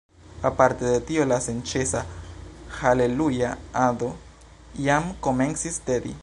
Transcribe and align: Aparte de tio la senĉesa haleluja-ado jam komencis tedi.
Aparte 0.49 0.85
de 0.91 1.01
tio 1.09 1.25
la 1.31 1.37
senĉesa 1.47 2.01
haleluja-ado 2.79 4.11
jam 4.89 5.15
komencis 5.29 5.81
tedi. 5.91 6.17